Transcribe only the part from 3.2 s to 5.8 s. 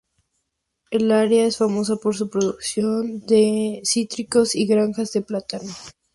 de cítricos y granjas de plátano.